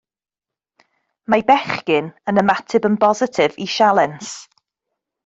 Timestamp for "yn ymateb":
2.31-2.87